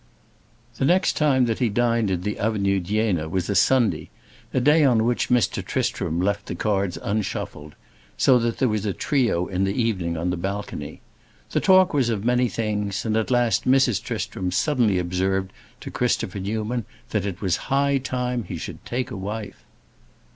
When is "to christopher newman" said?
15.81-16.85